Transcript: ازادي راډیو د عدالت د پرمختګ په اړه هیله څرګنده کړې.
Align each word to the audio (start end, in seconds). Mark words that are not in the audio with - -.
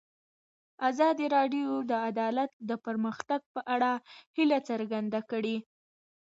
ازادي 0.89 1.25
راډیو 1.35 1.69
د 1.89 1.93
عدالت 2.09 2.51
د 2.69 2.71
پرمختګ 2.85 3.41
په 3.53 3.61
اړه 3.73 3.91
هیله 4.35 4.59
څرګنده 4.69 5.19
کړې. 5.31 5.57